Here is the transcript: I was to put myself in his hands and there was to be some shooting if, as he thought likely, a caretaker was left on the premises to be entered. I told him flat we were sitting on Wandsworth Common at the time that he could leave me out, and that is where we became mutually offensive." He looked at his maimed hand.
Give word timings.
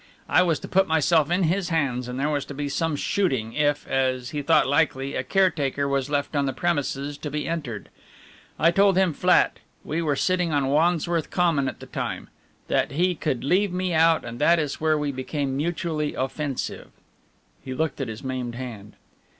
I 0.27 0.41
was 0.41 0.59
to 0.61 0.67
put 0.67 0.87
myself 0.87 1.29
in 1.29 1.43
his 1.43 1.69
hands 1.69 2.07
and 2.07 2.19
there 2.19 2.27
was 2.31 2.43
to 2.45 2.55
be 2.55 2.67
some 2.69 2.95
shooting 2.95 3.53
if, 3.53 3.85
as 3.87 4.31
he 4.31 4.41
thought 4.41 4.65
likely, 4.65 5.13
a 5.13 5.23
caretaker 5.23 5.87
was 5.87 6.09
left 6.09 6.35
on 6.35 6.47
the 6.47 6.53
premises 6.53 7.19
to 7.19 7.29
be 7.29 7.47
entered. 7.47 7.87
I 8.57 8.71
told 8.71 8.97
him 8.97 9.13
flat 9.13 9.59
we 9.83 10.01
were 10.01 10.15
sitting 10.15 10.51
on 10.51 10.69
Wandsworth 10.69 11.29
Common 11.29 11.67
at 11.67 11.79
the 11.81 11.85
time 11.85 12.29
that 12.67 12.93
he 12.93 13.13
could 13.13 13.43
leave 13.43 13.71
me 13.71 13.93
out, 13.93 14.25
and 14.25 14.39
that 14.39 14.57
is 14.57 14.81
where 14.81 14.97
we 14.97 15.11
became 15.11 15.55
mutually 15.55 16.15
offensive." 16.15 16.89
He 17.63 17.75
looked 17.75 18.01
at 18.01 18.07
his 18.07 18.23
maimed 18.23 18.55
hand. 18.55 18.95